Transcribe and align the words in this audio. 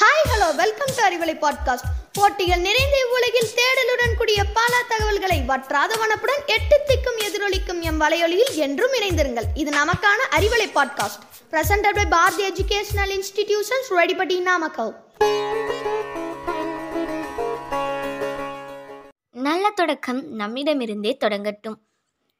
Hi 0.00 0.24
hello 0.30 0.48
welcome 0.56 0.92
to 0.96 1.02
Arivalai 1.08 1.34
podcast 1.42 1.90
போட்டிகள் 2.12 2.60
நிறைந்த 2.60 2.96
உலகில் 3.12 3.52
தேடலுடன் 3.58 4.16
கூடிய 4.16 4.44
பல 4.44 4.72
தகவல்களை 4.88 5.42
வற்றாத 5.46 5.96
வனப்புடன் 5.96 6.42
எட்டு 6.46 6.80
திக்கும் 6.88 7.20
எதிரொலிக்கும் 7.28 7.80
எம் 7.80 8.00
வலையொலியில் 8.00 8.54
என்றும் 8.54 8.92
இணைந்திருங்கள். 8.92 9.48
இது 9.54 9.70
நமக்கான 9.70 10.20
Arivalai 10.30 10.68
podcast 10.74 11.22
presented 11.50 11.94
by 11.94 12.06
Bharathi 12.06 12.48
educational 12.48 13.14
institutions 13.18 13.90
ரெடிபடி 13.90 14.40
Namakkal 14.40 14.94
நல்ல 19.30 19.70
தொடக்கம் 19.70 20.38
நம்மிடமிருந்தே 20.38 21.16
தொடங்கட்டும். 21.24 21.74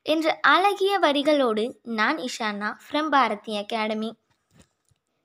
என்ற 0.06 0.38
அழகிய 0.40 0.98
வரிகளோடு 0.98 1.62
நான் 1.82 2.18
இஷானா 2.18 2.68
ஃப்ரம் 2.84 3.08
பாரதி 3.08 3.56
அகாடமி. 3.56 4.10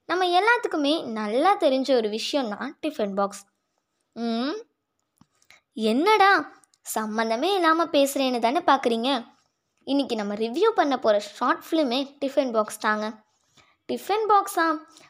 நம்ம 0.09 0.25
எல்லாத்துக்குமே 0.39 0.93
நல்லா 1.03 1.51
தெரிஞ்ச 1.57 1.89
ஒரு 1.95 2.09
விஷயம் 2.09 2.49
தான் 2.49 2.71
டிஃபன் 2.81 3.13
பாக்ஸ் 3.13 3.43
ம் 4.15 4.57
என்னடா? 5.73 6.31
சம்மந்தமே 6.95 7.49
இல்லாமல் 7.55 7.91
பேசுகிறேன்னு 7.91 8.39
தானே 8.39 8.61
பார்க்குறீங்க 8.65 9.09
இன்றைக்கி 9.87 10.15
நம்ம 10.15 10.33
ரிவ்யூ 10.35 10.69
பண்ண 10.79 10.95
போகிற 10.99 11.19
ஷார்ட் 11.19 11.63
ஃபிலிமே 11.67 11.99
டிஃபன் 12.19 12.51
பாக்ஸ் 12.51 12.79
தாங்க. 12.79 13.05
டிஃபன் 13.89 14.27
பாக்ஸா 14.31 14.65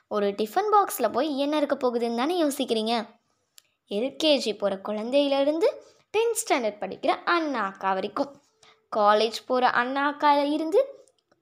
ஒரு 0.08 0.27
டிஃபன் 0.38 0.72
பாக்ஸில் 0.74 1.12
போய் 1.12 1.30
என்ன 1.38 1.58
இருக்க 1.58 1.76
போகுதுன்னு 1.76 2.16
தானே 2.16 2.35
யோசிக்கிறீங்க? 2.44 2.94
எல்கேஜி 3.91 4.54
போகிற 4.58 4.76
குழந்தையிலேருந்து 4.88 5.68
டென்த் 6.13 6.40
ஸ்டாண்டர்ட் 6.41 6.82
படிக்கிற 6.84 7.12
அண்ணா 7.35 7.63
அக்கா 7.66 7.94
வரைக்கும். 7.94 8.32
காலேஜ் 8.91 9.40
போகிற 9.45 9.70
அண்ணா 9.81 10.04
அக்காவில் 10.12 10.54
இருந்து 10.58 10.81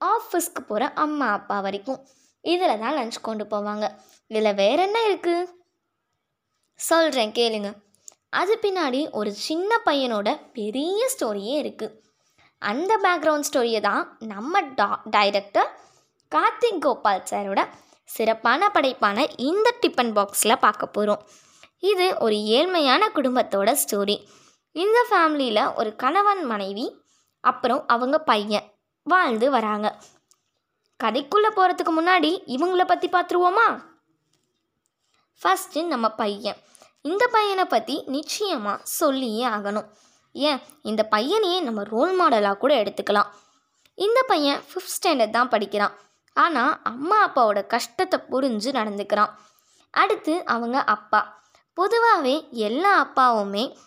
ஆஃபீஸ்க்கு 0.00 0.62
போகிற 0.68 0.84
அம்மா 0.94 1.28
அப்பா 1.32 1.56
வரைக்கும். 1.60 2.00
இதில் 2.44 2.80
தான் 2.80 2.96
லஞ்ச் 2.98 3.18
கொண்டு 3.20 3.44
போவாங்க. 3.44 3.86
இதில் 4.30 4.54
வேற 4.54 4.78
என்ன 4.82 4.98
இருக்குது 5.08 5.48
சொல்கிறேன் 6.80 7.32
கேளுங்க. 7.32 7.70
அது 8.30 8.54
பின்னாடி 8.62 9.00
ஒரு 9.10 9.30
சின்ன 9.46 9.80
பையனோட 9.86 10.28
பெரிய 10.52 11.08
ஸ்டோரியே 11.14 11.56
இருக்குது 11.62 11.96
அந்த 12.62 12.92
பேக்ரவுண்ட் 13.02 13.48
ஸ்டோரியை 13.48 13.80
தான் 13.80 14.02
நம்ம 14.26 14.60
டா 14.74 14.88
டைரக்டர் 15.10 15.70
கார்த்திக் 16.32 16.82
கோபால் 16.82 17.26
சாரோட 17.30 17.60
சிறப்பான 18.08 18.68
படைப்பான 18.68 19.18
இந்த 19.42 19.68
டிஃபன் 19.80 20.12
பாக்ஸில் 20.12 20.60
பார்க்க 20.60 20.86
போகிறோம் 20.86 21.22
இது 21.82 22.06
ஒரு 22.18 22.36
ஏழ்மையான 22.56 23.02
குடும்பத்தோட 23.14 23.70
ஸ்டோரி 23.82 24.16
இந்த 24.76 24.98
ஃபேமிலியில் 25.10 25.62
ஒரு 25.74 25.90
கணவன் 25.96 26.42
மனைவி 26.44 26.86
அப்புறம் 27.40 27.84
அவங்க 27.86 28.18
பையன் 28.18 28.72
வாழ்ந்து 29.02 29.50
வராங்க. 29.50 29.98
கதைக்குள்ளே 31.04 31.50
போகிறதுக்கு 31.56 31.92
முன்னாடி 31.98 32.30
இவங்கள 32.46 32.84
பற்றி 32.84 33.08
பார்த்துருவோமா 33.08 33.68
ஃபஸ்ட்டு 35.40 35.84
நம்ம 35.84 36.10
பையன். 36.10 36.56
இந்த 37.02 37.26
பையனை 37.26 37.64
பற்றி 37.64 38.02
நிச்சயமாக 38.06 38.80
சொல்லியே 38.82 39.46
ஆகணும். 39.46 39.86
ஏன்? 40.32 40.60
இந்த 40.82 41.08
பையனையே 41.10 41.60
நம்ம 41.60 41.82
ரோல் 41.82 42.20
மாடலாக 42.20 42.56
கூட 42.56 42.82
எடுத்துக்கலாம். 42.82 43.30
இந்த 43.94 44.22
பையன் 44.22 44.60
ஃபிஃப்த் 44.60 44.94
ஸ்டாண்டர்ட் 44.96 45.30
தான் 45.30 45.48
படிக்கிறான். 45.48 45.94
ஆனால் 46.32 46.80
அம்மா 46.82 47.28
அப்பாவோட 47.28 47.66
கஷ்டத்தை 47.66 48.20
புரிஞ்சு 48.30 48.70
நடந்துக்கிறான். 48.72 49.32
அடுத்து 49.90 50.44
அவங்க 50.44 50.82
அப்பா. 50.82 51.40
பொதுவாகவே 51.72 52.48
எல்லா 52.50 53.06
அப்பாவுமே 53.06 53.78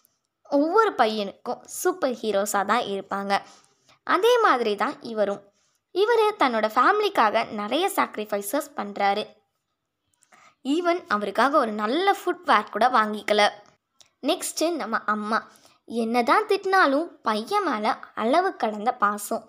ஒவ்வொரு 0.58 0.92
பையனுக்கும் 1.02 1.62
சூப்பர் 1.80 2.16
ஹீரோஸாக 2.22 2.70
தான் 2.72 2.86
இருப்பாங்க. 2.94 3.34
அதே 4.08 4.34
மாதிரி 4.46 4.74
தான் 4.84 4.96
இவரும். 5.12 5.42
இவர் 5.96 6.24
தன்னோட 6.42 6.68
ஃபேமிலிக்காக 6.76 7.46
நிறைய 7.62 7.86
சாக்ரிஃபைசஸ் 7.98 8.70
பண்ணுறாரு 8.78 9.24
ஈவன் 10.66 11.02
அவருக்காக 11.14 11.54
ஒரு 11.64 11.72
நல்ல 11.82 12.08
ஃபுட்வேர் 12.20 12.72
கூட 12.74 12.86
வாங்கிக்கல. 12.98 13.42
நெக்ஸ்ட்டு 14.30 14.68
நம்ம 14.82 15.00
அம்மா. 15.14 15.40
என்ன 15.88 16.24
தான் 16.30 16.48
திட்டினாலும் 16.50 17.08
பையன் 17.28 17.66
மேலே 17.70 17.92
அளவு 18.24 18.50
கடந்த 18.64 18.92
பாசம். 19.04 19.44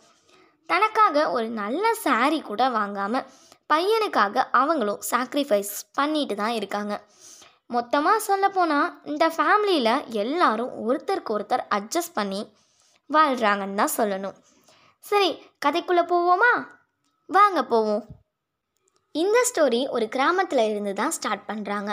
தனக்காக 0.69 1.27
ஒரு 1.37 1.49
நல்ல 1.61 1.84
saree 2.05 2.41
கூட 2.50 2.62
வாங்காமல் 2.79 3.27
பையனுக்காக 3.73 4.37
அவங்களும் 4.61 5.05
சாக்ரிஃபைஸ் 5.11 5.75
பண்ணிட்டு 5.99 6.34
தான் 6.43 6.56
இருக்காங்க. 6.61 6.95
மொத்தமாக 7.77 8.25
சொல்லப்போனால் 8.29 8.95
இந்த 9.11 9.25
ஃபேமிலியில் 9.37 10.07
எல்லாரும் 10.23 10.73
ஒருத்தருக்கு 10.87 11.35
ஒருத்தர் 11.37 11.65
அட்ஜஸ்ட் 11.77 12.17
பண்ணி 12.19 12.41
வாழ்கிறாங்கன்னு 13.11 13.81
தான் 13.81 13.97
சொல்லணும். 13.99 14.37
சரி 15.05 15.31
கதைக்குள்ளே 15.65 16.05
போவோமா? 16.12 16.53
வாங்க 17.29 17.61
போவோம். 17.73 18.03
இந்த 19.15 19.39
ஸ்டோரி 19.49 19.81
ஒரு 19.97 20.07
கிராமத்தில் 20.15 20.69
இருந்து 20.71 20.93
தான் 21.01 21.15
ஸ்டார்ட் 21.17 21.49
பண்ணுறாங்க 21.51 21.93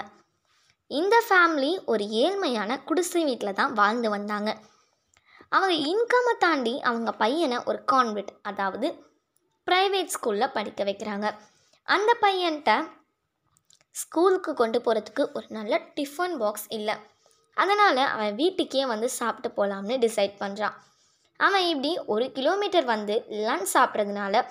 இந்த 0.92 1.16
ஃபேமிலி 1.28 1.72
ஒரு 1.92 2.04
ஏழ்மையான 2.24 2.78
குடிசை 2.88 3.22
வீட்டில் 3.28 3.58
தான் 3.60 3.76
வாழ்ந்து 3.80 4.10
வந்தாங்க. 4.16 4.50
அவங்க 5.56 5.76
இன்கம்மை 5.92 6.34
தாண்டி 6.46 6.74
அவங்க 6.90 7.12
பையனை 7.22 7.58
ஒரு 7.70 7.80
கான்வெட் 7.92 8.32
அதாவது 8.50 8.88
ப்ரைவேட் 9.68 10.14
ஸ்கூலில் 10.16 10.54
படிக்க 10.58 10.84
வைக்கிறாங்க. 10.90 11.28
அந்த 11.88 12.12
பையன்கிட்ட 12.24 12.72
ஸ்கூலுக்கு 13.96 14.52
கொண்டு 14.62 14.80
போகிறதுக்கு 14.86 15.24
ஒரு 15.38 15.48
நல்ல 15.58 15.74
டிஃபன் 15.98 16.36
பாக்ஸ் 16.42 16.68
இல்லை. 16.78 16.96
அதனால் 17.58 18.02
அவன் 18.14 18.38
வீட்டுக்கே 18.42 18.84
வந்து 18.94 19.08
சாப்பிட்டு 19.20 19.50
போகலாம்னு 19.58 19.96
டிசைட் 20.06 20.36
பண்ணுறான் 20.44 20.76
அவன் 21.40 21.66
இப்படி 21.72 21.92
ஒரு 22.14 22.26
கிலோமீட்டர் 22.38 22.88
வந்து 22.94 23.16
லன்ச் 23.48 23.72
சாப்பிட்றதுனால 23.76 24.44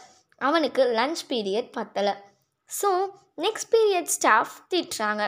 அவனுக்கு 0.49 0.83
லன்ச் 0.99 1.23
பீரியட் 1.31 1.71
பத்தலை. 1.77 2.15
ஸோ 2.71 2.91
நெக்ஸ்ட் 3.45 3.71
பீரியட் 3.75 4.13
ஸ்டாஃப் 4.17 4.55
திட்டுறாங்க. 4.73 5.23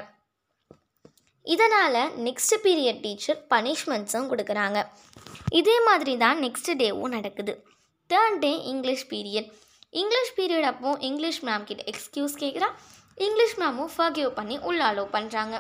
இதனால் 1.55 2.01
நெக்ஸ்ட் 2.27 2.57
பீரியட் 2.65 3.03
டீச்சர் 3.05 3.39
பனிஷ்மெண்ட்ஸும் 3.53 4.31
கொடுக்குறாங்க. 4.33 4.79
இதே 5.61 5.77
மாதிரி 5.89 6.13
தான் 6.25 6.39
நெக்ஸ்ட் 6.45 6.71
டேவும் 6.83 7.15
நடக்குது. 7.17 7.55
Third 8.11 8.41
day 8.45 8.53
English 8.73 9.07
period 9.13 9.49
English 10.01 10.35
period 10.39 10.69
அப்போது 10.71 11.03
இங்கிலீஷ் 11.09 11.41
மேம் 11.49 11.69
கிட்ட 11.71 11.83
எக்ஸ்கியூஸ் 11.93 12.37
கேட்குறான் 12.43 12.77
இங்கிலீஷ் 13.19 13.57
மேமும் 13.61 13.93
ஃபர்கிவ் 13.97 14.31
பண்ணி 14.39 14.57
உள்ள 14.69 14.81
அலோவ் 14.91 15.15
பண்ணுறாங்க 15.17 15.57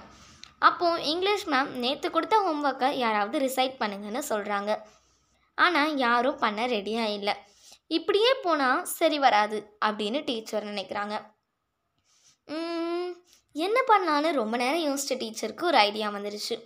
அப்போது 0.68 1.04
இங்கிலீஷ் 1.12 1.46
மேம் 1.52 1.70
நேற்று 1.82 2.08
கொடுத்த 2.10 2.36
ஹோம்ஒர்க்கை 2.46 2.88
யாராவது 3.04 3.36
ரிசைட் 3.46 3.74
பண்ணுங்கன்னு 3.80 4.22
சொல்கிறாங்க 4.32 4.72
ஆனால் 5.58 5.91
யாரும் 6.04 6.38
பண்ண 6.42 6.66
ரெடியாக 6.74 7.14
இல்லை. 7.18 7.34
இப்படியே 7.96 8.32
போனால் 8.44 8.84
சரி 8.98 9.18
வராது 9.24 9.58
அப்படின்னு 9.86 10.20
டீச்சர் 10.28 10.68
நினைக்கிறாங்க. 10.70 11.14
என்ன 13.54 13.78
பண்ணலான்னு 13.91 14.28
ரொம்ப 14.41 14.56
நேரம் 14.62 14.86
யோசிச்ச 14.88 15.14
டீச்சருக்கு 15.22 15.68
ஒரு 15.70 15.78
ஐடியா 15.88 16.06
வந்துருச்சு. 16.14 16.56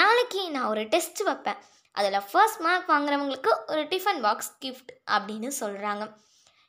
நாளைக்கு 0.00 0.40
நான் 0.54 0.70
ஒரு 0.72 0.82
டெஸ்ட் 0.94 1.22
வைப்பேன். 1.28 1.60
அதில் 1.94 2.26
ஃபர்ஸ்ட் 2.30 2.60
மார்க் 2.64 2.90
வாங்குறவங்களுக்கு 2.94 3.52
ஒரு 3.72 3.82
டிஃபன் 3.92 4.20
பாக்ஸ் 4.26 4.50
கிஃப்ட் 4.64 4.90
அப்படின்னு 5.16 5.48
சொல்கிறாங்க 5.60 6.04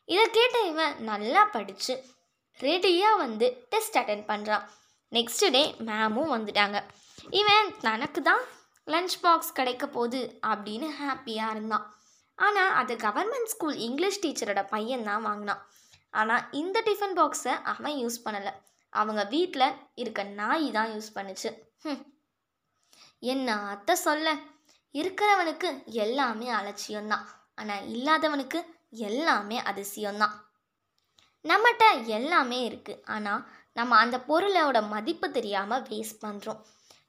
இதை 0.08 0.24
கேட்ட 0.38 0.58
இவன் 0.70 0.96
நல்லா 1.10 1.42
படித்து 1.56 1.96
ரெடியாக 2.60 3.22
வந்து 3.24 3.48
டெஸ்ட் 3.70 3.98
அட்டன் 3.98 4.26
பண்ணுறான் 4.32 4.66
நெக்ஸ்ட் 5.12 5.46
டே 5.52 5.62
மேமும் 5.90 6.34
வந்துட்டாங்க. 6.36 6.78
இவன் 7.30 7.70
தனக்கு 7.82 8.22
தான் 8.22 8.44
லஞ்ச் 8.88 9.16
பாக்ஸ் 9.22 9.56
கிடைக்க 9.60 9.88
போகுது 9.88 10.22
அப்படின்னு 10.52 10.88
ஹாப்பியாக 11.00 11.54
இருந்தான். 11.56 11.86
ஆனால் 12.38 12.74
அது 12.82 12.94
கவர்மெண்ட் 12.96 13.52
ஸ்கூல் 13.54 13.78
இங்கிலீஷ் 13.88 14.22
டீச்சரோட 14.26 14.62
பையன் 14.68 15.08
தான் 15.10 15.26
வாங்கினான். 15.28 15.64
ஆனால் 16.10 16.46
இந்த 16.52 16.78
டிஃபன் 16.86 17.18
பாக்ஸை 17.20 17.56
அவன் 17.74 17.98
யூஸ் 18.04 18.24
பண்ணலை. 18.26 18.54
அவங்க 18.94 19.24
வீட்டில் 19.24 19.76
இருக்க 19.96 20.24
நாய் 20.24 20.72
தான் 20.72 20.92
யூஸ் 20.96 21.10
பண்ணுச்சு. 21.16 21.50
என்ன 23.34 23.58
அத்தை 23.74 23.96
சொல்ல? 23.96 24.28
இருக்கிறவனுக்கு 25.00 25.70
எல்லாமே 26.04 26.48
அலட்சியம்தான். 26.60 27.26
ஆனால் 27.56 27.86
இல்லாதவனுக்கு 27.96 28.60
எல்லாமே 29.08 29.58
அதிசயம்தான். 29.72 30.36
நம்மகிட்ட 31.46 31.86
எல்லாமே 32.06 32.60
இருக்குது 32.70 33.02
ஆனால் 33.06 33.44
நம்ம 33.74 33.98
அந்த 33.98 34.18
பொருளோட 34.28 34.78
மதிப்பு 34.88 35.32
தெரியாமல் 35.32 35.82
வேஸ்ட் 35.82 36.24
பண்ணுறோம் 36.26 36.62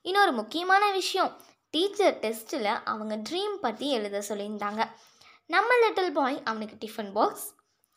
இன்னொரு 0.02 0.32
முக்கியமான 0.32 0.84
விஷயம் 0.90 1.32
டீச்சர் 1.74 2.18
டெஸ்ட்டில் 2.18 2.70
அவங்க 2.84 3.14
ட்ரீம் 3.28 3.56
பற்றி 3.60 3.86
எழுத 3.90 4.22
சொல்லியிருந்தாங்க. 4.28 4.82
நம்ம 5.46 5.76
லிட்டில் 5.82 6.12
பாய் 6.12 6.42
அவனுக்கு 6.44 6.76
டிஃபன் 6.84 7.12
பாக்ஸ் 7.12 7.48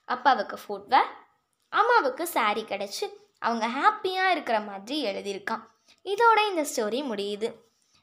அப்பாவுக்கு 0.08 0.58
ஃபுட்வேர் 0.64 1.10
அம்மாவுக்கு 1.74 2.24
saree 2.34 2.64
கிடச்சி 2.72 3.06
அவங்க 3.40 3.66
ஹாப்பியாக 3.68 4.34
இருக்கிற 4.34 4.58
மாதிரி 4.60 4.98
எழுதியிருக்கான். 5.06 5.64
இதோட 6.06 6.40
இந்த 6.50 6.64
ஸ்டோரி 6.72 7.00
முடியுது. 7.12 7.48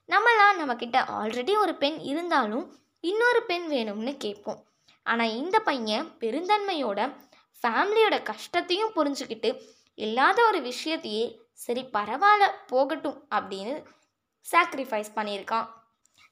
நம்மளாம் 0.08 0.58
நம்மக்கிட்ட 0.60 0.98
ஆல்ரெடி 1.18 1.54
ஒரு 1.56 1.74
பெண் 1.74 1.98
இருந்தாலும் 2.10 2.66
இன்னொரு 3.00 3.42
பெண் 3.42 3.66
வேணும்னு 3.72 4.16
கேட்போம். 4.16 4.60
ஆனால் 5.06 5.34
இந்த 5.42 5.56
பையன் 5.60 6.08
பெருந்தன்மையோட 6.20 7.00
ஃபேமிலியோட 7.62 8.16
கஷ்டத்தையும் 8.30 8.94
புரிஞ்சுக்கிட்டு 8.96 9.50
இல்லாத 9.98 10.38
ஒரு 10.50 10.60
விஷயத்தையே 10.70 11.24
சரி 11.64 11.82
பரவாயில்ல 11.96 12.44
போகட்டும் 12.70 13.18
அப்படின்னு 13.36 13.74
சாக்ரிஃபைஸ் 14.46 15.10
பண்ணியிருக்கான். 15.16 15.66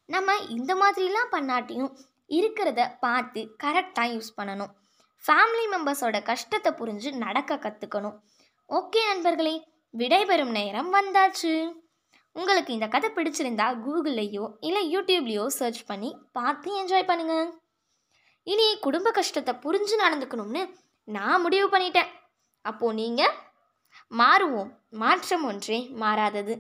நம்ம 0.08 0.36
இந்த 0.56 0.72
மாதிரிலாம் 0.74 1.32
பண்ணாட்டியும் 1.34 1.90
இருக்கிறத 2.30 2.80
பார்த்து 3.00 3.40
கரெக்டாக 3.64 4.12
யூஸ் 4.14 4.30
பண்ணணும். 4.38 4.72
ஃபேமிலி 5.24 5.66
மெம்பர்ஸோட 5.74 6.16
கஷ்டத்தை 6.30 6.70
புரிஞ்சு 6.80 7.10
நடக்க 7.24 7.60
கற்றுக்கணும் 7.64 8.16
ஓகே 8.70 9.02
நண்பர்களே 9.10 9.54
விடைபெறும் 9.94 10.54
நேரம் 10.58 10.90
வந்தாச்சு. 10.98 11.52
உங்களுக்கு 12.36 12.70
இந்த 12.74 12.86
கதை 12.94 13.08
பிடிச்சிருந்தா 13.14 13.66
கூகுள்லேயோ 13.84 14.44
இல்லை 14.68 14.82
யூடியூப்லேயோ 14.94 15.44
சர்ச் 15.58 15.80
பண்ணி 15.86 16.10
பார்த்து 16.36 16.68
என்ஜாய் 16.80 17.08
பண்ணுங்கள் 17.10 17.48
இனி 18.46 18.66
குடும்ப 18.86 19.08
கஷ்டத்தை 19.18 19.52
புரிஞ்சு 19.64 19.94
நடந்துக்கணும்னு 20.04 20.62
நான் 21.16 21.40
முடிவு 21.40 21.66
பண்ணிட்டேன். 21.68 22.10
அப்போ 22.64 22.86
நீங்கள் 22.92 23.34
மாறுவோம். 24.18 24.70
மாற்றம் 25.02 25.44
ஒன்றே 25.44 25.78
மாறாதது. 26.02 26.54